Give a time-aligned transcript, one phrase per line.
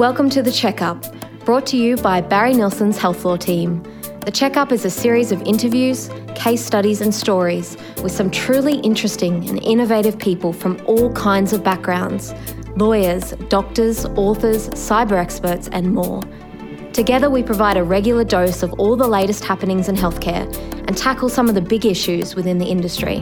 [0.00, 1.04] Welcome to The Checkup,
[1.44, 3.82] brought to you by Barry Nilsson's Health Law team.
[4.24, 9.46] The Checkup is a series of interviews, case studies, and stories with some truly interesting
[9.50, 12.32] and innovative people from all kinds of backgrounds
[12.76, 16.22] lawyers, doctors, authors, cyber experts, and more.
[16.94, 20.50] Together, we provide a regular dose of all the latest happenings in healthcare
[20.88, 23.18] and tackle some of the big issues within the industry.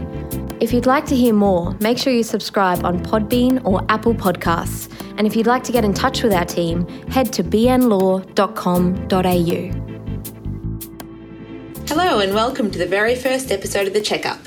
[0.61, 4.93] If you'd like to hear more, make sure you subscribe on Podbean or Apple Podcasts.
[5.17, 8.25] And if you'd like to get in touch with our team, head to bnlaw.com.au.
[11.87, 14.41] Hello, and welcome to the very first episode of The Checkup.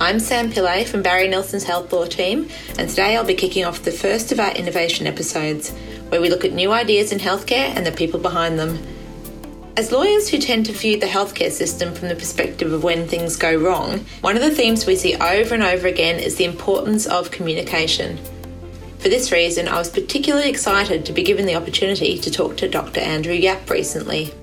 [0.00, 3.82] I'm Sam Pillay from Barry Nilsson's Health Law team, and today I'll be kicking off
[3.82, 5.70] the first of our innovation episodes,
[6.08, 8.78] where we look at new ideas in healthcare and the people behind them.
[9.74, 13.36] As lawyers who tend to view the healthcare system from the perspective of when things
[13.36, 17.06] go wrong, one of the themes we see over and over again is the importance
[17.06, 18.18] of communication.
[18.98, 22.68] For this reason, I was particularly excited to be given the opportunity to talk to
[22.68, 23.00] Dr.
[23.00, 24.34] Andrew Yap recently.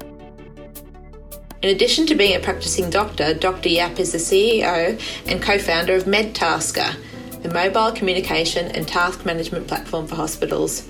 [1.62, 3.70] In addition to being a practicing doctor, Dr.
[3.70, 6.96] Yap is the CEO and co founder of MedTasker,
[7.44, 10.90] the mobile communication and task management platform for hospitals.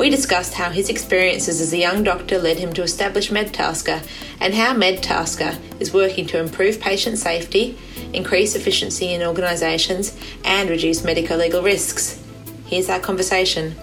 [0.00, 4.02] We discussed how his experiences as a young doctor led him to establish MedTasker
[4.40, 7.78] and how MedTasker is working to improve patient safety,
[8.14, 12.18] increase efficiency in organisations, and reduce medico legal risks.
[12.64, 13.74] Here's our conversation.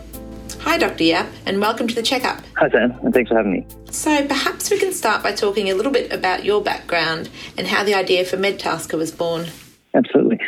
[0.62, 1.04] Hi, Dr.
[1.04, 2.42] Yap, and welcome to the checkup.
[2.56, 3.68] Hi, Sam, and thanks for having me.
[3.92, 7.84] So, perhaps we can start by talking a little bit about your background and how
[7.84, 9.50] the idea for MedTasker was born.
[9.94, 10.40] Absolutely.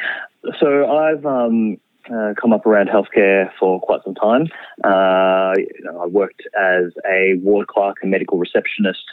[0.59, 1.77] So, I've um,
[2.13, 4.47] uh, come up around healthcare for quite some time.
[4.83, 9.03] Uh, you know, I worked as a ward clerk and medical receptionist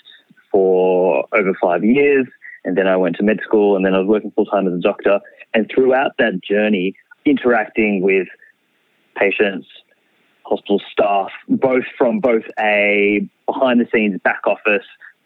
[0.50, 2.26] for over five years,
[2.64, 4.74] and then I went to med school, and then I was working full time as
[4.74, 5.20] a doctor.
[5.54, 8.28] And throughout that journey, interacting with
[9.16, 9.66] patients,
[10.44, 14.84] hospital staff, both from both a behind the scenes back office,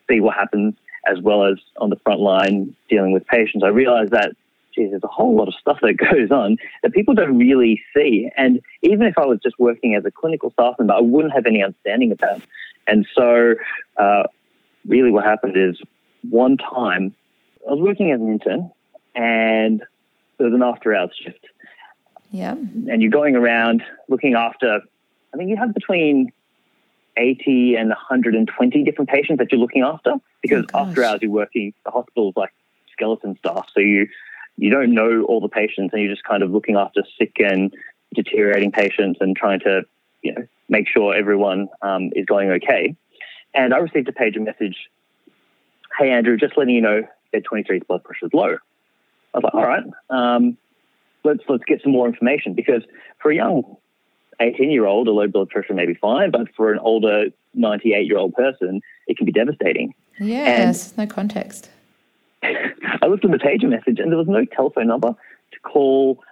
[0.09, 0.75] see what happens,
[1.07, 3.63] as well as on the front line dealing with patients.
[3.65, 4.33] I realized that,
[4.75, 8.31] geez, there's a whole lot of stuff that goes on that people don't really see.
[8.37, 11.47] And even if I was just working as a clinical staff member, I wouldn't have
[11.47, 12.43] any understanding of that.
[12.87, 13.55] And so,
[13.97, 14.25] uh,
[14.87, 15.81] really, what happened is
[16.29, 17.15] one time
[17.69, 18.71] I was working as an intern
[19.15, 19.83] and
[20.39, 21.47] there was an after hours shift.
[22.31, 22.53] Yeah.
[22.53, 24.81] And you're going around looking after
[25.33, 26.33] I think you have between
[27.17, 31.75] 80 and 120 different patients that you're looking after because oh after hours you're working,
[31.85, 32.53] the hospital's like
[32.93, 33.69] skeleton staff.
[33.75, 34.09] So you,
[34.61, 37.73] you don't know all the patients and you're just kind of looking after sick and
[38.15, 39.83] deteriorating patients and trying to,
[40.21, 42.95] you know, make sure everyone um, is going okay.
[43.55, 44.77] And I received a pager message,
[45.99, 48.59] hey, Andrew, just letting you know bed 23's blood pressure is low.
[49.33, 50.59] I was like, all right, um,
[51.25, 52.83] let's, let's get some more information because
[53.23, 53.79] for a young
[54.41, 58.07] 18 year old, a low blood pressure may be fine, but for an older 98
[58.07, 59.95] year old person, it can be devastating.
[60.19, 61.71] Yes, and no context.
[62.43, 66.23] I looked at the pager message and there was no telephone number to call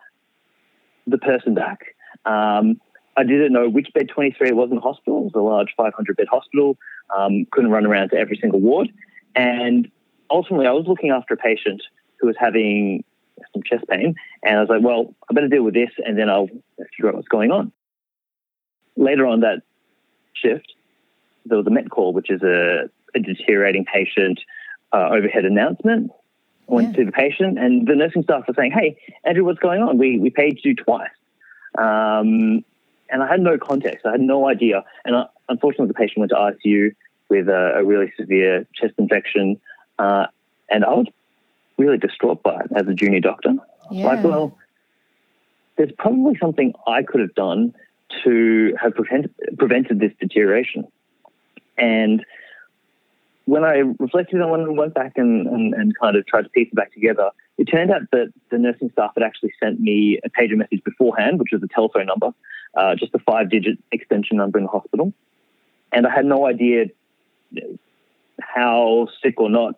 [1.06, 1.80] the person back.
[2.24, 2.80] Um,
[3.16, 5.20] I didn't know which bed 23 it was in the hospital.
[5.20, 6.76] It was a large 500 bed hospital.
[7.16, 8.90] Um, couldn't run around to every single ward.
[9.34, 9.90] And
[10.30, 11.82] ultimately, I was looking after a patient
[12.20, 13.04] who was having
[13.52, 14.14] some chest pain.
[14.42, 16.48] And I was like, well, I better deal with this and then I'll
[16.96, 17.72] figure out what's going on
[18.98, 19.62] later on that
[20.34, 20.74] shift,
[21.46, 24.40] there was a MET call, which is a, a deteriorating patient
[24.92, 26.10] uh, overhead announcement.
[26.68, 26.96] I went yeah.
[26.96, 29.98] to the patient, and the nursing staff were saying, "Hey, Andrew, what's going on?
[29.98, 31.10] We we paid you twice."
[31.76, 32.64] Um,
[33.10, 34.04] and I had no context.
[34.04, 34.84] I had no idea.
[35.04, 36.94] And I, unfortunately, the patient went to ICU
[37.28, 39.60] with a, a really severe chest infection,
[39.98, 40.26] uh,
[40.70, 41.06] and I was
[41.78, 43.54] really distraught by it as a junior doctor.
[43.90, 44.06] Yeah.
[44.06, 44.58] Like, well,
[45.76, 47.74] there's probably something I could have done
[48.24, 50.86] to have prevent, prevented this deterioration.
[51.76, 52.24] And
[53.48, 56.50] when I reflected on it and went back and, and, and, kind of tried to
[56.50, 60.20] piece it back together, it turned out that the nursing staff had actually sent me
[60.22, 62.28] a pager message beforehand, which was a telephone number,
[62.76, 65.14] uh, just a five digit extension number in the hospital.
[65.92, 66.88] And I had no idea
[68.38, 69.76] how sick or not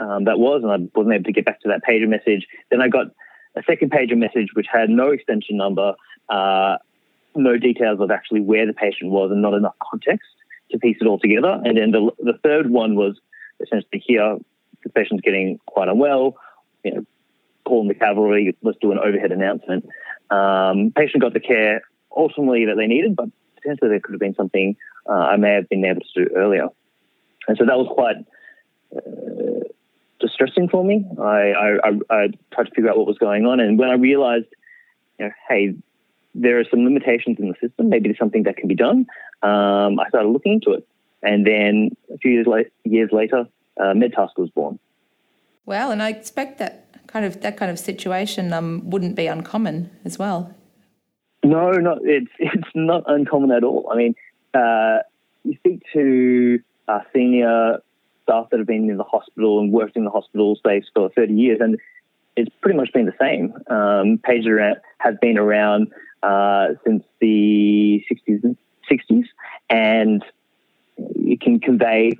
[0.00, 2.48] um, that was, and I wasn't able to get back to that pager message.
[2.72, 3.06] Then I got
[3.54, 5.94] a second pager message which had no extension number.
[6.28, 6.78] Uh,
[7.36, 10.26] no details of actually where the patient was and not enough context
[10.74, 11.60] to piece it all together.
[11.64, 13.18] And then the, the third one was
[13.60, 14.36] essentially here,
[14.82, 16.36] the patient's getting quite unwell,
[16.84, 17.06] you know,
[17.64, 19.86] calling the cavalry, let's do an overhead announcement.
[20.30, 21.82] Um, patient got the care
[22.14, 24.76] ultimately that they needed, but potentially there could have been something
[25.08, 26.68] uh, I may have been able to do earlier.
[27.48, 28.16] And so that was quite
[28.96, 29.64] uh,
[30.20, 31.04] distressing for me.
[31.20, 31.52] I,
[31.84, 33.60] I, I, tried to figure out what was going on.
[33.60, 34.46] And when I realized,
[35.18, 35.74] you know, hey,
[36.34, 37.88] there are some limitations in the system.
[37.88, 39.06] Maybe there's something that can be done.
[39.44, 40.86] Um, I started looking into it.
[41.22, 43.46] And then a few years, late, years later,
[43.80, 44.78] uh, MedTask was born.
[45.66, 49.90] Well, and I expect that kind of that kind of situation um, wouldn't be uncommon
[50.04, 50.54] as well.
[51.42, 53.88] No, not it's it's not uncommon at all.
[53.90, 54.14] I mean,
[54.52, 54.98] uh,
[55.44, 56.58] you speak to
[56.88, 57.78] uh, senior
[58.24, 61.34] staff that have been in the hospital and worked in the hospital space for 30
[61.34, 61.78] years, and
[62.36, 63.52] it's pretty much been the same.
[63.68, 65.92] Um, pager has been around
[66.22, 68.56] uh, since the 60s,
[68.90, 69.24] 60s,
[69.70, 70.24] and
[70.96, 72.12] it can convey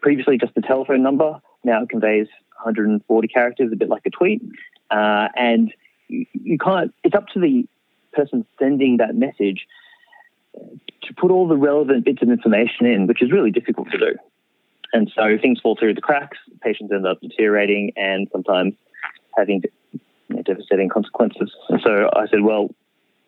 [0.00, 1.40] previously just the telephone number.
[1.64, 2.28] Now it conveys
[2.62, 4.42] 140 characters, a bit like a tweet,
[4.90, 5.72] uh, and
[6.08, 6.94] you, can't.
[7.04, 7.66] It's up to the
[8.12, 9.66] person sending that message
[10.54, 14.16] to put all the relevant bits of information in, which is really difficult to do.
[14.92, 18.74] And so things fall through the cracks, patients end up deteriorating and sometimes
[19.36, 19.62] having
[20.44, 21.52] devastating consequences.
[21.68, 22.74] And so I said, well,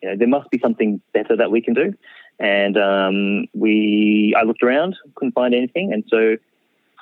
[0.01, 1.93] you know, there must be something better that we can do.
[2.39, 5.93] And um, we, I looked around, couldn't find anything.
[5.93, 6.35] And so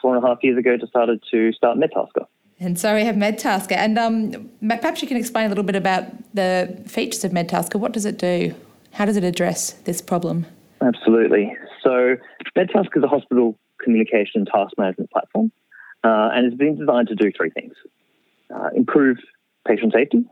[0.02, 2.26] four and a half years ago, decided to start MedTasker.
[2.60, 3.72] And so we have MedTasker.
[3.72, 7.80] And um, perhaps you can explain a little bit about the features of MedTasker.
[7.80, 8.54] What does it do?
[8.94, 10.46] How does it address this problem?
[10.82, 11.56] Absolutely.
[11.84, 12.18] So
[12.58, 15.52] MedTasker is a hospital communication task management platform,
[16.04, 17.74] uh, and it's been designed to do three things:
[18.54, 19.18] uh, improve
[19.68, 20.24] patient safety,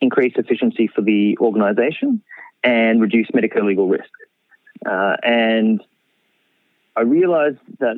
[0.00, 2.22] increase efficiency for the organisation,
[2.62, 4.10] and reduce medical legal risk.
[4.84, 5.82] Uh, and
[6.96, 7.96] I realised that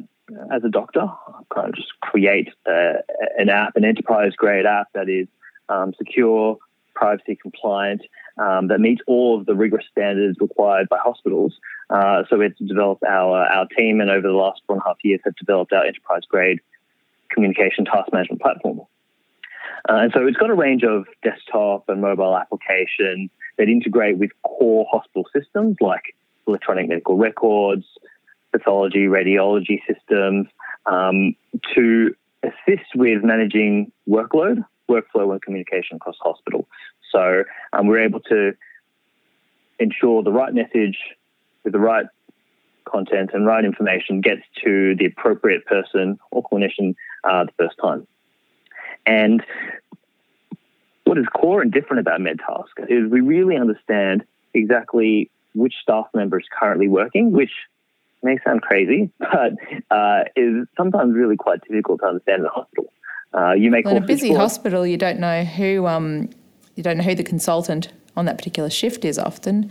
[0.53, 5.09] as a doctor, I kind of just create an app, an enterprise grade app that
[5.09, 5.29] is
[5.69, 6.59] um, secure,
[6.95, 8.03] privacy compliant,
[8.39, 11.55] um, that meets all of the rigorous standards required by hospitals.
[11.91, 14.83] Uh, so we had to develop our our team, and over the last four and
[14.85, 16.61] a half years, have developed our enterprise grade
[17.31, 18.81] communication task management platform.
[19.89, 24.31] Uh, and so it's got a range of desktop and mobile applications that integrate with
[24.43, 26.15] core hospital systems like
[26.47, 27.85] electronic medical records,
[28.53, 30.47] pathology, radiology systems,
[30.87, 31.35] um,
[31.75, 36.69] to assist with managing workload, workflow, and communication across hospital.
[37.11, 38.53] So um, we're able to
[39.79, 40.99] ensure the right message
[41.63, 42.07] with the right
[42.85, 46.95] content and right information gets to the appropriate person or clinician
[47.25, 48.07] uh, the first time.
[49.07, 49.43] And
[51.05, 54.25] what is core and different about MedTask is we really understand
[54.55, 57.53] exactly which staff member is currently working, which
[58.23, 59.53] may sound crazy, but
[59.91, 62.93] uh, is sometimes really quite difficult to understand in a hospital.
[63.33, 66.31] Uh, you may well, in a busy hospital, you don't know who um,
[66.77, 69.71] you don't know who the consultant on that particular shift is often.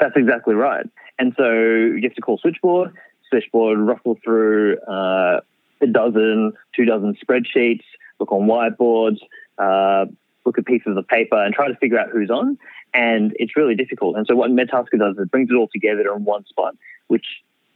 [0.00, 0.86] That's exactly right.
[1.18, 2.92] And so you have to call switchboard.
[3.28, 5.40] Switchboard ruffle through uh,
[5.80, 7.82] a dozen, two dozen spreadsheets,
[8.20, 9.18] look on whiteboards,
[9.58, 10.06] uh,
[10.44, 12.58] look at pieces of paper, and try to figure out who's on.
[12.94, 14.16] And it's really difficult.
[14.16, 16.74] And so what MedTasker does is it brings it all together in one spot,
[17.08, 17.26] which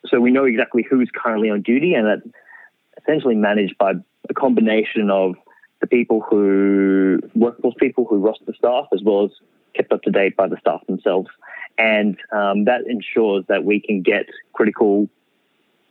[0.07, 2.27] so we know exactly who's currently on duty, and that's
[3.01, 3.93] essentially managed by
[4.29, 5.35] a combination of
[5.81, 9.31] the people who workforce people who roster staff, as well as
[9.75, 11.29] kept up to date by the staff themselves.
[11.79, 15.09] And um, that ensures that we can get critical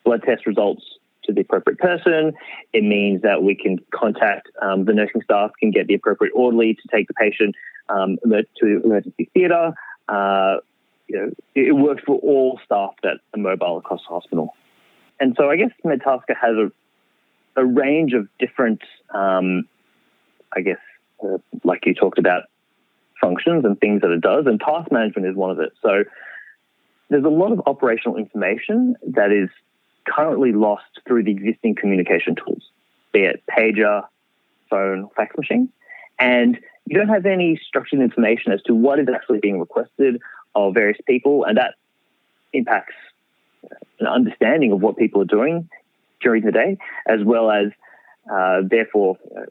[0.04, 0.84] blood test results
[1.24, 2.34] to the appropriate person.
[2.74, 6.74] It means that we can contact um, the nursing staff, can get the appropriate orderly
[6.74, 7.56] to take the patient
[7.90, 9.74] um, to emergency theatre.
[10.08, 10.58] Uh,
[11.08, 14.56] you know, it works for all staff that are mobile across the hospital.
[15.20, 16.72] And so I guess MedTasker has a,
[17.62, 18.82] a range of different
[19.14, 19.68] um,
[20.56, 20.80] I guess,
[21.24, 22.44] uh, like you talked about,
[23.20, 25.72] functions and things that it does, and task management is one of it.
[25.82, 26.04] So
[27.10, 29.50] there's a lot of operational information that is
[30.08, 32.64] currently lost through the existing communication tools,
[33.12, 34.04] be it pager,
[34.70, 35.70] phone, fax machine,
[36.20, 40.20] and you don't have any structured information as to what is actually being requested
[40.56, 41.76] of various people, and that
[42.54, 42.96] impacts
[44.00, 45.70] an understanding of what people are doing
[46.22, 46.78] during the day,
[47.08, 47.68] as well as
[48.32, 49.46] uh, therefore uh,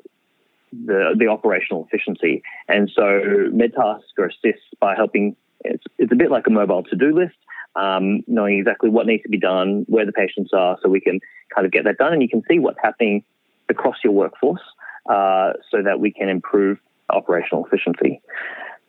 [0.73, 2.43] the, the operational efficiency.
[2.69, 7.15] And so MedTasker assists by helping, it's, it's a bit like a mobile to do
[7.15, 7.37] list,
[7.77, 11.21] um, knowing exactly what needs to be done, where the patients are, so we can
[11.55, 12.13] kind of get that done.
[12.13, 13.25] And you can see what's happening
[13.69, 14.63] across your workforce
[15.09, 18.21] uh, so that we can improve operational efficiency.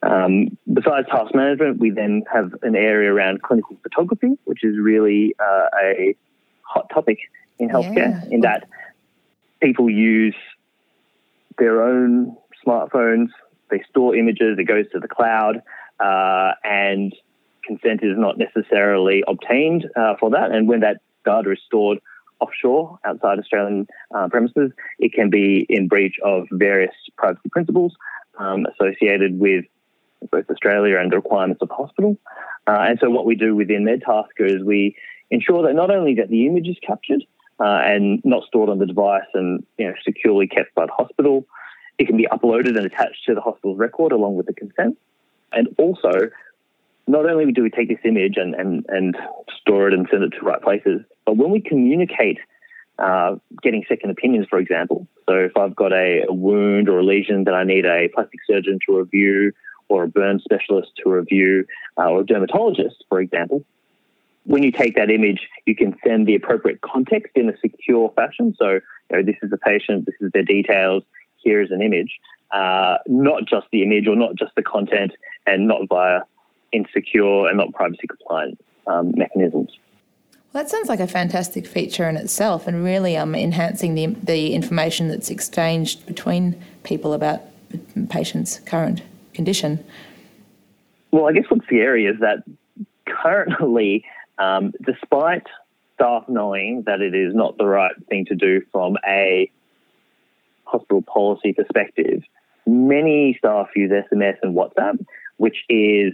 [0.02, 5.34] Um, besides task management, we then have an area around clinical photography, which is really
[5.38, 6.16] uh, a
[6.62, 7.18] hot topic
[7.58, 8.24] in healthcare, yeah.
[8.30, 8.68] in that
[9.62, 10.34] people use
[11.58, 12.36] their own
[12.66, 13.28] smartphones.
[13.70, 15.62] They store images, it goes to the cloud,
[16.00, 17.14] uh, and
[17.66, 20.50] consent is not necessarily obtained uh, for that.
[20.50, 21.98] And when that data is stored
[22.40, 27.94] offshore outside Australian uh, premises, it can be in breach of various privacy principles
[28.38, 29.64] um, associated with
[30.30, 32.16] both Australia and the requirements of the hospital.
[32.66, 34.96] Uh, and so what we do within MedTasker is we
[35.30, 37.24] ensure that not only that the image is captured
[37.58, 41.46] uh, and not stored on the device and you know, securely kept by the hospital,
[41.98, 44.98] it can be uploaded and attached to the hospital's record along with the consent.
[45.52, 46.30] And also,
[47.06, 49.16] not only do we take this image and, and, and
[49.60, 52.38] store it and send it to right places, but when we communicate
[52.98, 57.04] uh, getting second opinions, for example, so if I've got a, a, wound or a
[57.04, 59.52] lesion that I need a plastic surgeon to review
[59.88, 61.66] or a burn specialist to review
[61.98, 63.64] uh, or a dermatologist, for example,
[64.44, 68.54] when you take that image, you can send the appropriate context in a secure fashion.
[68.58, 68.80] So, you
[69.10, 71.04] know, this is the patient, this is their details,
[71.36, 72.18] here is an image,
[72.52, 75.12] uh, not just the image or not just the content
[75.46, 76.22] and not via
[76.72, 79.70] insecure and not privacy compliant um, mechanisms.
[80.52, 84.52] Well, that sounds like a fantastic feature in itself and really um, enhancing the, the
[84.54, 87.40] information that's exchanged between people about
[88.10, 89.02] patients' current
[89.32, 89.82] condition.
[91.10, 92.42] Well, I guess what's scary is that
[93.06, 94.04] currently,
[94.38, 95.46] um, despite
[95.94, 99.50] staff knowing that it is not the right thing to do from a
[100.64, 102.22] hospital policy perspective,
[102.66, 105.04] many staff use SMS and WhatsApp,
[105.36, 106.12] which is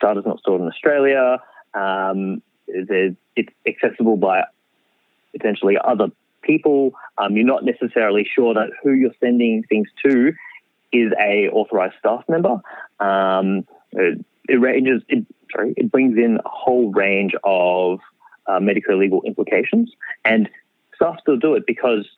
[0.00, 1.38] data is not stored in Australia.
[1.74, 4.44] Um, it's accessible by
[5.32, 6.08] potentially other
[6.42, 6.92] people.
[7.18, 10.32] Um, you're not necessarily sure that who you're sending things to
[10.92, 12.60] is a authorized staff member.
[13.00, 15.02] Um, it, it, ranges.
[15.08, 18.00] It, sorry, it brings in a whole range of
[18.46, 19.92] uh, medical legal implications,
[20.24, 20.48] and
[20.94, 22.08] staff still do it because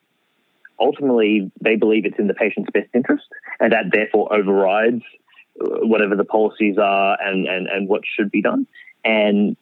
[0.79, 3.25] ultimately they believe it's in the patient's best interest,
[3.59, 5.03] and that therefore overrides
[5.59, 8.67] whatever the policies are and, and, and what should be done.
[9.03, 9.57] And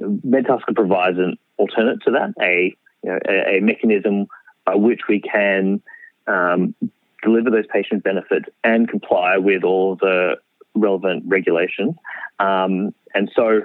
[0.00, 4.26] MedTasker provides an alternate to that, a, you know, a, a, mechanism
[4.64, 5.82] by which we can
[6.26, 6.74] um,
[7.22, 10.36] deliver those patient benefits and comply with all the
[10.74, 11.94] relevant regulations.
[12.38, 13.62] Um, and so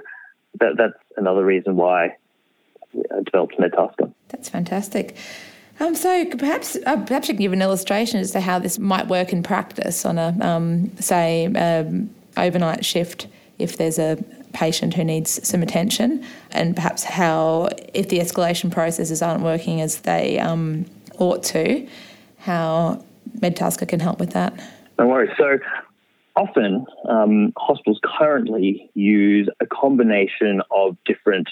[0.60, 2.16] that, that's another reason why
[2.94, 4.12] I developed MedTasker.
[4.28, 5.16] That's fantastic.
[5.78, 9.08] Um, so perhaps uh, perhaps you can give an illustration as to how this might
[9.08, 13.26] work in practice on a um, say um, overnight shift
[13.58, 19.20] if there's a patient who needs some attention, and perhaps how if the escalation processes
[19.20, 20.86] aren't working as they um,
[21.18, 21.86] ought to,
[22.38, 23.02] how
[23.38, 24.54] MedTasker can help with that.
[24.98, 25.30] No worries.
[25.36, 25.58] So
[26.36, 31.48] often um, hospitals currently use a combination of different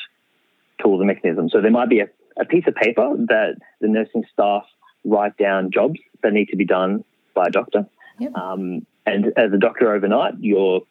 [0.82, 1.52] tools and mechanisms.
[1.52, 4.64] So there might be a a piece of paper that the nursing staff
[5.04, 7.86] write down jobs that need to be done by a doctor.
[8.18, 8.34] Yep.
[8.34, 10.82] Um, and as a doctor overnight, you're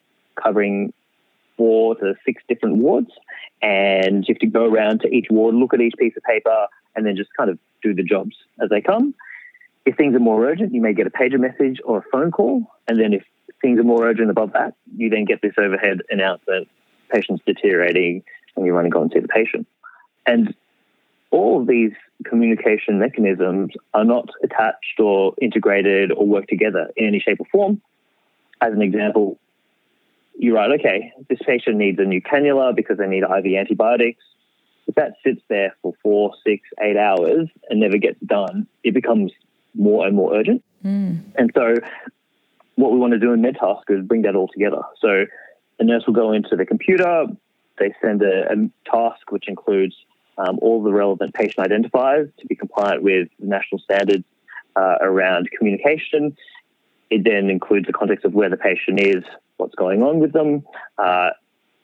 [0.42, 0.92] covering
[1.56, 3.10] four to six different wards,
[3.62, 6.66] and you have to go around to each ward, look at each piece of paper,
[6.94, 9.14] and then just kind of do the jobs as they come.
[9.84, 12.66] If things are more urgent, you may get a pager message or a phone call,
[12.88, 13.22] and then if
[13.60, 16.68] things are more urgent above that, you then get this overhead announcement:
[17.10, 18.22] patient's deteriorating,
[18.56, 19.66] and you run and go and see the patient.
[20.26, 20.54] And
[21.34, 21.90] all of these
[22.24, 27.82] communication mechanisms are not attached or integrated or work together in any shape or form.
[28.60, 29.40] As an example,
[30.38, 34.22] you write, okay, this patient needs a new cannula because they need IV antibiotics.
[34.86, 39.32] If that sits there for four, six, eight hours and never gets done, it becomes
[39.74, 40.62] more and more urgent.
[40.84, 41.20] Mm.
[41.34, 41.74] And so,
[42.76, 44.82] what we want to do in MedTask is bring that all together.
[45.00, 45.24] So,
[45.78, 47.26] the nurse will go into the computer,
[47.80, 49.96] they send a, a task which includes
[50.38, 54.24] um, all the relevant patient identifiers to be compliant with national standards
[54.76, 56.36] uh, around communication.
[57.10, 59.22] It then includes the context of where the patient is,
[59.56, 60.64] what's going on with them.
[60.98, 61.30] Uh,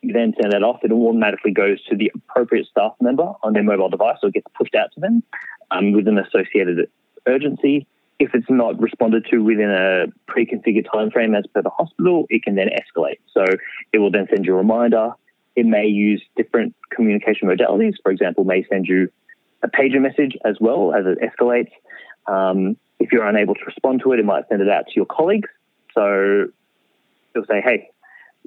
[0.02, 0.80] you then send that off.
[0.82, 4.74] It automatically goes to the appropriate staff member on their mobile device or gets pushed
[4.74, 5.22] out to them
[5.70, 6.90] um, with an associated
[7.26, 7.86] urgency.
[8.18, 12.42] If it's not responded to within a pre-configured time frame as per the hospital, it
[12.42, 13.18] can then escalate.
[13.32, 13.44] So
[13.92, 15.12] it will then send you a reminder.
[15.56, 17.94] It may use different communication modalities.
[18.02, 19.10] For example, may send you
[19.62, 21.70] a pager message as well as it escalates.
[22.26, 25.06] Um, if you're unable to respond to it, it might send it out to your
[25.06, 25.48] colleagues.
[25.94, 26.46] So
[27.34, 27.90] it'll say, hey,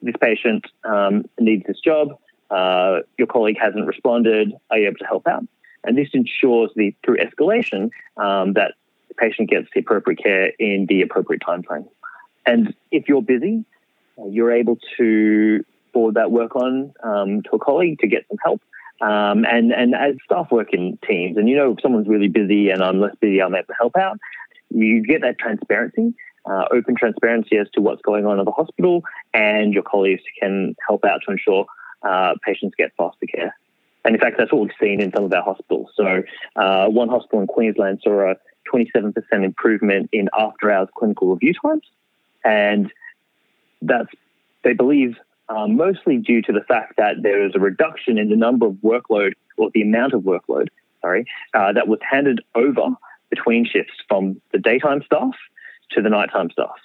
[0.02, 2.20] this patient um, needs this job.
[2.50, 4.54] Uh, your colleague hasn't responded.
[4.70, 5.46] Are you able to help out?
[5.84, 8.74] And this ensures the through escalation um, that
[9.10, 11.86] the patient gets the appropriate care in the appropriate time frame.
[12.46, 13.66] And if you're busy,
[14.18, 18.38] uh, you're able to forward that work on um, to a colleague to get some
[18.44, 18.62] help.
[19.02, 22.70] Um, and, and as staff work in teams, and you know, if someone's really busy
[22.70, 24.18] and I'm less busy, I'm able to help out,
[24.70, 26.14] you get that transparency,
[26.46, 30.76] uh, open transparency as to what's going on at the hospital, and your colleagues can
[30.88, 31.66] help out to ensure
[32.04, 33.56] uh, patients get faster care.
[34.06, 35.90] And in fact, that's what we've seen in some of our hospitals.
[35.96, 36.24] So,
[36.56, 38.36] uh, one hospital in Queensland saw a
[38.74, 41.84] 27% improvement in after hours clinical review times.
[42.44, 42.92] And
[43.82, 44.10] that's
[44.64, 45.16] they believe
[45.50, 48.74] um, mostly due to the fact that there is a reduction in the number of
[48.84, 50.68] workload or the amount of workload,
[51.02, 52.90] sorry, uh, that was handed over
[53.30, 55.34] between shifts from the daytime staff
[55.92, 56.76] to the nighttime staff.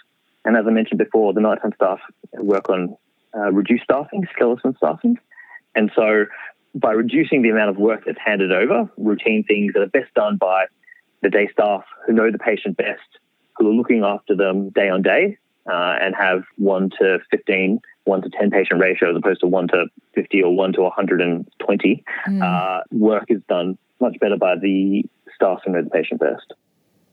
[0.44, 2.00] And as I mentioned before, the nighttime staff
[2.34, 2.96] work on
[3.36, 5.18] uh, reduced staffing, skeleton staffing.
[5.74, 6.26] And so
[6.74, 10.36] by reducing the amount of work that's handed over, routine things that are best done
[10.36, 10.66] by
[11.22, 13.18] the day staff who know the patient best,
[13.56, 15.36] who are looking after them day on day,
[15.70, 19.68] uh, and have 1 to 15, 1 to 10 patient ratio as opposed to 1
[19.68, 22.42] to 50 or 1 to 120, mm.
[22.42, 26.54] uh, work is done much better by the staff who know the patient best.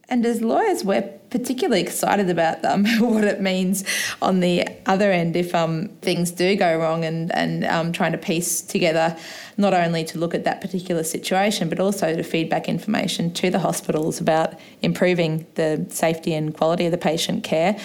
[0.08, 3.84] And as lawyers, we're particularly excited about um, what it means
[4.22, 8.18] on the other end if um, things do go wrong and, and um, trying to
[8.18, 9.16] piece together
[9.56, 13.50] not only to look at that particular situation, but also to feed back information to
[13.50, 17.76] the hospitals about improving the safety and quality of the patient care.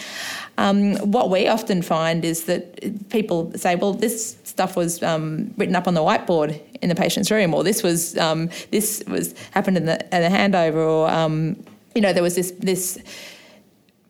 [0.58, 5.75] Um, what we often find is that people say, well, this stuff was um, written
[5.75, 8.13] up on the whiteboard in the patient's room, or this was
[8.70, 11.10] this was happened in the, in the handover, or
[11.95, 13.00] you know, there was this this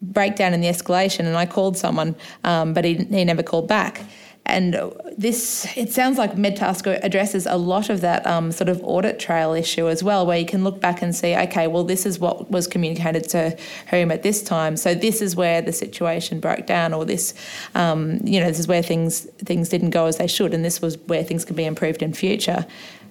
[0.02, 4.02] breakdown in the escalation, and I called someone, um, but he he never called back.
[4.44, 4.76] And
[5.18, 9.54] this, it sounds like MedTask addresses a lot of that um, sort of audit trail
[9.54, 12.50] issue as well, where you can look back and see, okay, well, this is what
[12.50, 13.56] was communicated to
[13.92, 14.78] whom at this time.
[14.78, 17.36] So this is where the situation broke down, or this,
[17.76, 20.82] um, you know, this is where things things didn't go as they should, and this
[20.82, 22.66] was where things can be improved in future.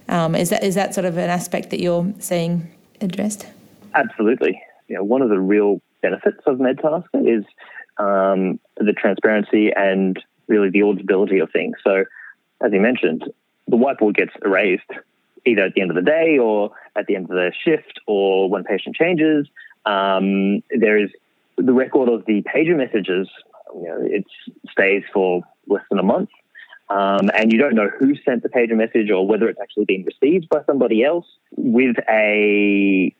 [0.08, 2.68] Um, is that is that sort of an aspect that you're seeing
[3.00, 3.46] addressed?
[3.94, 4.60] Absolutely.
[4.88, 7.44] You know, one of the real benefits of MedTasker is
[7.98, 10.18] um, the transparency and
[10.48, 11.76] really the auditability of things.
[11.84, 12.04] So,
[12.62, 13.24] as you mentioned,
[13.68, 14.90] the whiteboard gets erased
[15.46, 18.50] either at the end of the day or at the end of the shift or
[18.50, 19.46] when patient changes.
[19.86, 21.10] Um, there is
[21.56, 23.28] the record of the pager messages.
[23.74, 24.24] You know, it
[24.70, 26.30] stays for less than a month.
[26.90, 30.04] Um, and you don't know who sent the pager message or whether it's actually been
[30.04, 31.26] received by somebody else.
[31.56, 33.14] With a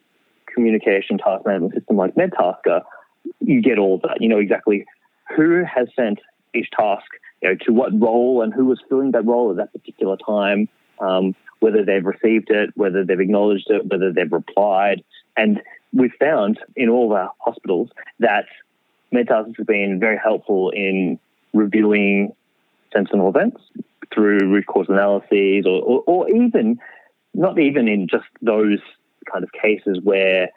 [0.54, 2.82] communication task management system like MedTasker,
[3.40, 4.18] you get all that.
[4.20, 4.86] You know exactly
[5.36, 6.18] who has sent
[6.54, 7.06] each task,
[7.42, 10.68] you know, to what role and who was filling that role at that particular time,
[11.00, 15.04] um, whether they've received it, whether they've acknowledged it, whether they've replied.
[15.36, 15.60] And
[15.92, 18.46] we've found in all of our hospitals that
[19.12, 21.18] MedTask has been very helpful in
[21.52, 22.34] reviewing
[22.92, 23.60] sentinel events
[24.12, 26.78] through root cause analyses or, or, or even
[27.32, 28.80] not even in just those
[29.30, 30.48] kind of cases where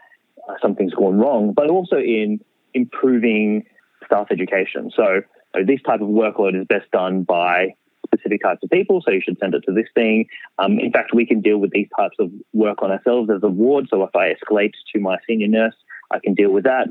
[0.48, 2.40] uh, something's gone wrong, but also in
[2.74, 3.66] improving
[4.06, 4.92] staff education.
[4.96, 5.22] So
[5.66, 9.38] this type of workload is best done by specific types of people, so you should
[9.40, 10.28] send it to this thing.
[10.60, 13.48] Um, in fact, we can deal with these types of work on ourselves as a
[13.48, 13.88] ward.
[13.90, 15.76] So if I escalate to my senior nurse,
[16.12, 16.88] I can deal with that.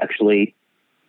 [0.00, 0.54] Actually,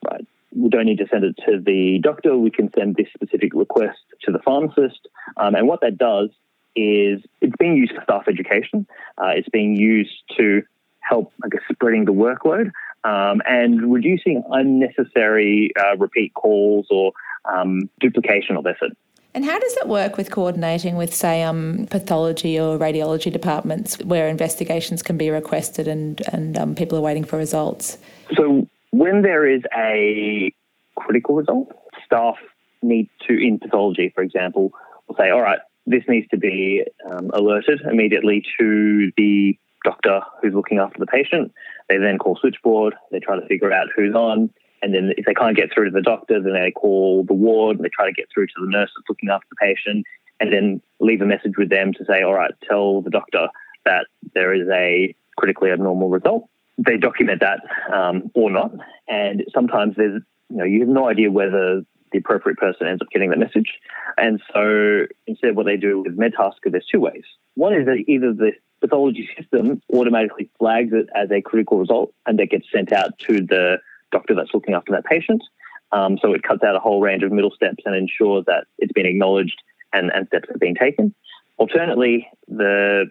[0.10, 0.25] right,
[0.56, 2.38] we don't need to send it to the doctor.
[2.38, 5.08] We can send this specific request to the pharmacist.
[5.36, 6.30] Um, and what that does
[6.77, 8.87] is it's being used for staff education.
[9.17, 10.61] Uh, it's being used to
[10.99, 12.71] help, I guess, spreading the workload
[13.03, 17.11] um, and reducing unnecessary uh, repeat calls or
[17.45, 18.91] um, duplication of effort.
[19.33, 24.27] And how does it work with coordinating with, say, um, pathology or radiology departments where
[24.27, 27.97] investigations can be requested and, and um, people are waiting for results?
[28.35, 30.51] So, when there is a
[30.95, 31.71] critical result,
[32.03, 32.35] staff
[32.81, 34.71] need to, in pathology, for example,
[35.07, 40.54] will say, all right, this needs to be um, alerted immediately to the doctor who's
[40.54, 41.52] looking after the patient.
[41.88, 42.93] They then call switchboard.
[43.12, 44.50] They try to figure out who's on.
[44.82, 47.78] And then if they can't get through to the doctor, then they call the ward
[47.78, 50.06] and they try to get through to the nurse that's looking after the patient
[50.39, 53.47] and then leave a message with them to say, all right, tell the doctor
[53.86, 56.50] that there is a critically abnormal result.
[56.78, 58.71] They document that um, or not.
[59.08, 63.10] And sometimes there's, you know, you have no idea whether the appropriate person ends up
[63.12, 63.74] getting the message.
[64.17, 67.24] And so instead, what they do with MedTasker, there's two ways.
[67.56, 72.38] One is that either the pathology system automatically flags it as a critical result and
[72.39, 73.78] that gets sent out to the
[74.12, 75.43] doctor that's looking after that patient.
[75.91, 78.91] Um, so it cuts out a whole range of middle steps and ensures that it's
[78.91, 79.62] been acknowledged
[79.93, 81.15] and, and steps are being taken.
[81.58, 83.06] Alternately, the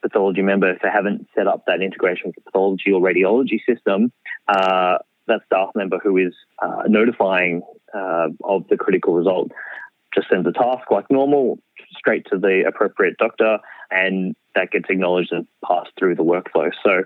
[0.00, 4.12] pathology member, if they haven't set up that integration with the pathology or radiology system,
[4.48, 7.62] uh, that staff member who is uh, notifying
[7.94, 9.50] uh, of the critical result
[10.14, 11.58] just sends a task like normal
[11.96, 13.58] straight to the appropriate doctor,
[13.90, 16.70] and that gets acknowledged and passed through the workflow.
[16.84, 17.04] So,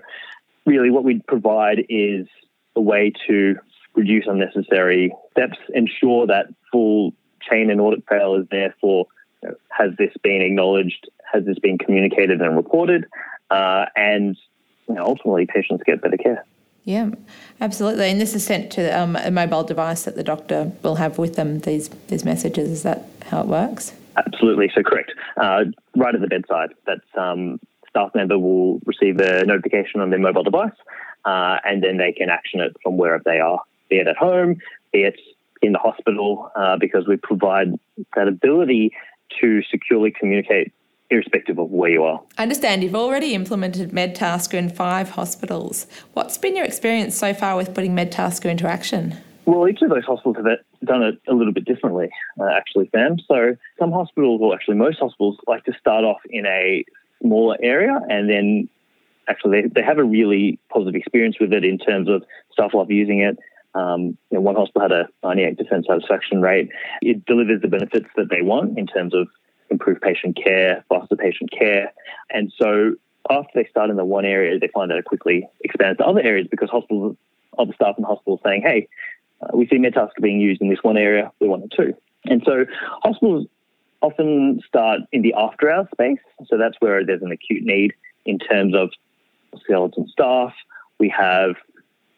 [0.65, 2.27] really, what we provide is
[2.75, 3.55] a way to
[3.95, 9.07] reduce unnecessary steps, ensure that full chain and audit trail is there for
[9.41, 13.05] you know, has this been acknowledged, has this been communicated and reported,
[13.49, 14.37] uh, and
[14.87, 16.45] you know, ultimately patients get better care.
[16.83, 17.11] Yeah,
[17.61, 18.09] absolutely.
[18.09, 21.35] And this is sent to um, a mobile device that the doctor will have with
[21.35, 21.59] them.
[21.59, 22.69] These these messages.
[22.69, 23.93] Is that how it works?
[24.17, 24.71] Absolutely.
[24.73, 25.11] So correct.
[25.37, 25.65] Uh,
[25.95, 26.71] right at the bedside.
[26.85, 30.71] That's um, staff member will receive a notification on their mobile device,
[31.25, 34.57] uh, and then they can action it from wherever they are, be it at home,
[34.93, 35.19] be it
[35.61, 37.77] in the hospital, uh, because we provide
[38.15, 38.93] that ability
[39.41, 40.71] to securely communicate
[41.09, 42.21] irrespective of where you are.
[42.37, 45.87] I understand you've already implemented MedTasker in five hospitals.
[46.13, 49.15] What's been your experience so far with putting MedTasker into action?
[49.45, 50.45] Well, each of those hospitals have
[50.85, 53.17] done it a little bit differently, uh, actually, Sam.
[53.27, 56.85] So some hospitals, or actually most hospitals, like to start off in a
[57.21, 58.69] smaller area and then
[59.27, 62.91] actually they, they have a really positive experience with it in terms of staff love
[62.91, 63.37] using it.
[63.75, 66.69] Um, you know, one hospital had a 98% satisfaction rate.
[67.01, 69.27] It delivers the benefits that they want in terms of
[69.69, 71.91] improved patient care, faster patient care.
[72.29, 72.95] And so
[73.29, 76.21] after they start in the one area, they find that it quickly expands to other
[76.21, 77.15] areas because hospitals,
[77.57, 78.87] other staff in the hospital saying, hey,
[79.41, 81.93] uh, we see MedTasker being used in this one area, we want it too.
[82.25, 82.65] And so
[83.03, 83.47] hospitals
[84.01, 86.19] often start in the after hours space.
[86.47, 87.93] So that's where there's an acute need
[88.25, 88.89] in terms of
[89.61, 90.53] skeleton staff.
[90.99, 91.55] We have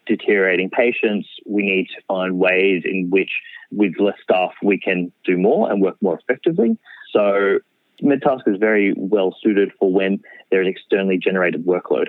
[0.05, 1.27] deteriorating patients.
[1.45, 3.31] We need to find ways in which,
[3.71, 6.77] with less staff, we can do more and work more effectively.
[7.11, 7.59] So
[8.01, 12.07] MedTask is very well suited for when there is externally generated workload.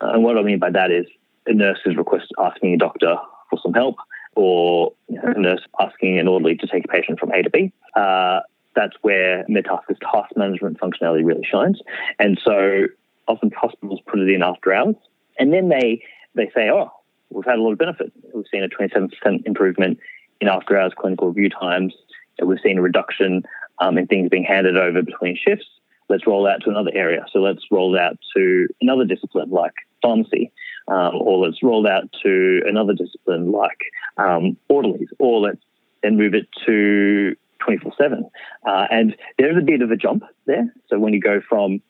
[0.00, 1.06] And what I mean by that is
[1.46, 3.16] a nurse is request asking a doctor
[3.50, 3.96] for some help,
[4.34, 7.72] or a nurse asking an orderly to take a patient from A to B.
[7.94, 8.40] Uh,
[8.74, 11.80] that's where MedTasker's task management functionality really shines.
[12.18, 12.86] And so
[13.28, 14.96] often hospitals put it in after hours,
[15.38, 16.02] and then they
[16.34, 16.90] they say, oh,
[17.30, 18.12] we've had a lot of benefit.
[18.34, 19.10] We've seen a 27%
[19.46, 19.98] improvement
[20.40, 21.94] in after hours clinical review times.
[22.42, 23.44] We've seen a reduction
[23.78, 25.66] um, and things being handed over between shifts.
[26.08, 27.24] Let's roll out to another area.
[27.32, 30.52] So let's roll out to another discipline like pharmacy,
[30.88, 33.80] um, or let's roll out to another discipline like
[34.18, 35.60] um, orderlies, or let's
[36.02, 38.30] then move it to 24 uh, 7.
[38.64, 40.72] And there's a bit of a jump there.
[40.88, 41.80] So when you go from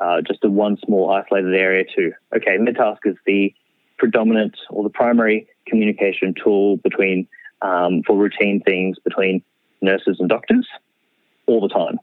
[0.00, 3.54] uh, just a one small isolated area to, okay, MedTask is the
[3.98, 7.28] predominant or the primary communication tool between
[7.62, 9.42] um, for routine things between
[9.80, 10.66] nurses and doctors
[11.46, 11.98] all the time.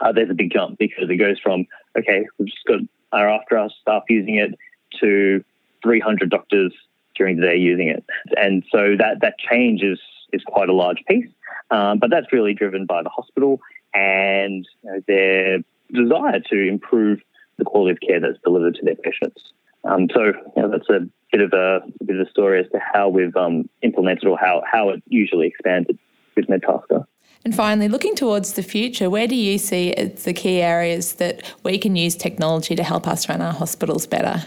[0.00, 1.66] Uh, there's a big jump because it goes from
[1.96, 2.80] okay, we've just got
[3.12, 4.54] our after hours staff using it
[5.00, 5.44] to
[5.82, 6.72] 300 doctors
[7.16, 8.04] during the day using it,
[8.36, 10.00] and so that that change is
[10.32, 11.28] is quite a large piece.
[11.70, 13.60] Um, but that's really driven by the hospital
[13.94, 15.58] and you know, their
[15.92, 17.20] desire to improve
[17.56, 19.40] the quality of care that's delivered to their patients.
[19.84, 22.70] Um, so you know, that's a bit of a, a, bit of a story as
[22.72, 25.98] to how we've um, implemented or how how it usually expanded
[26.36, 27.06] with MedTasker.
[27.44, 31.76] And finally, looking towards the future, where do you see the key areas that we
[31.76, 34.46] can use technology to help us run our hospitals better?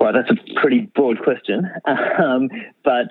[0.00, 1.70] Well, that's a pretty broad question.
[2.18, 2.48] Um,
[2.82, 3.08] but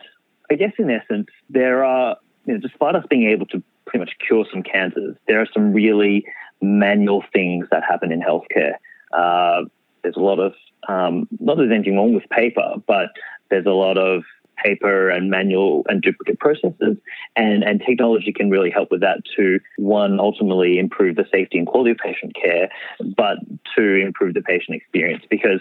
[0.49, 4.15] I guess in essence, there are, you know, despite us being able to pretty much
[4.25, 6.25] cure some cancers, there are some really
[6.61, 8.73] manual things that happen in healthcare.
[9.13, 9.65] Uh,
[10.01, 10.53] there's a lot of,
[10.87, 13.09] um, not that there's anything wrong with paper, but
[13.49, 14.23] there's a lot of
[14.63, 16.97] paper and manual and duplicate processes.
[17.35, 21.67] And, and technology can really help with that to, one, ultimately improve the safety and
[21.67, 22.69] quality of patient care,
[23.15, 23.37] but
[23.75, 25.59] to improve the patient experience because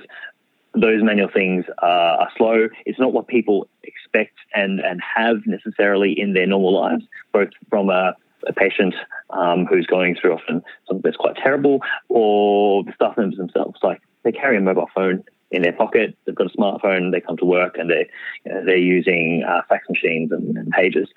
[0.74, 2.68] those manual things are, are slow.
[2.85, 7.90] It's not what people expect and, and have necessarily in their normal lives, both from
[7.90, 8.14] a,
[8.46, 8.94] a patient
[9.30, 13.78] um, who's going through often something that's quite terrible or the staff members themselves.
[13.83, 16.16] Like they carry a mobile phone in their pocket.
[16.24, 17.12] They've got a smartphone.
[17.12, 18.09] They come to work and they
[18.44, 21.09] you know, they're using uh, fax machines and, and pages.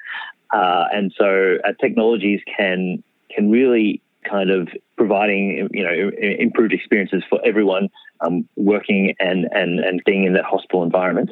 [0.52, 3.04] Uh, and so uh, technologies can
[3.36, 7.90] can really kind of providing you know improved experiences for everyone
[8.22, 11.30] um, working and, and and being in that hospital environment.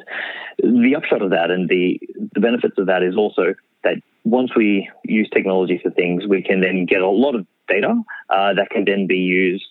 [0.58, 2.00] The upshot of that and the
[2.34, 3.54] the benefits of that is also
[3.84, 7.94] that once we use technology for things, we can then get a lot of data
[8.30, 9.66] uh, that can then be used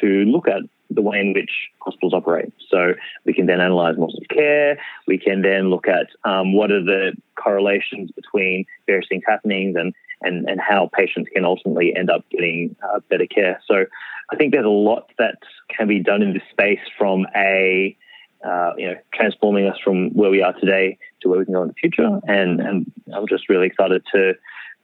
[0.00, 0.62] to look at
[0.94, 1.50] the way in which
[1.80, 2.52] hospitals operate.
[2.70, 4.78] So we can then analyze models of care.
[5.06, 9.94] We can then look at um, what are the correlations between various things happening and,
[10.22, 13.60] and, and how patients can ultimately end up getting uh, better care.
[13.66, 13.84] So
[14.30, 17.96] I think there's a lot that can be done in this space from a
[18.44, 21.62] uh, you know, transforming us from where we are today to where we can go
[21.62, 22.20] in the future.
[22.26, 24.32] And, and I'm just really excited to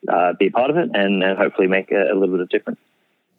[0.09, 2.49] uh, be a part of it and, and hopefully make a, a little bit of
[2.51, 2.79] difference.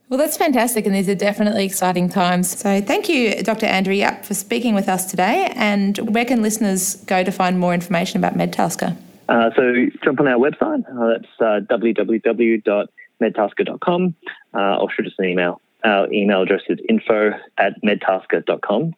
[0.09, 2.57] Well, that's fantastic, and these are definitely exciting times.
[2.57, 3.67] So, thank you, Dr.
[3.67, 5.53] Andrew Yap, for speaking with us today.
[5.55, 8.97] And where can listeners go to find more information about MedTasker?
[9.29, 10.83] Uh, so, jump on our website.
[10.89, 14.15] Uh, that's uh, www.medtasker.com
[14.55, 15.61] uh, or shoot us an email.
[15.83, 18.95] Our email address is info at medtasker.com,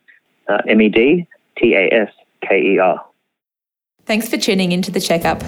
[0.47, 3.06] uh, M E D T A S K E R.
[4.06, 5.43] Thanks for tuning into the checkup.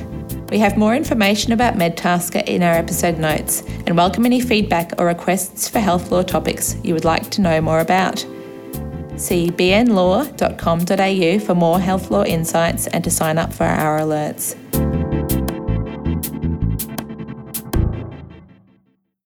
[0.53, 5.07] We have more information about MedTasker in our episode notes and welcome any feedback or
[5.07, 8.19] requests for health law topics you would like to know more about.
[9.17, 15.02] See bnlaw.com.au for more health law insights and to sign up for our alerts.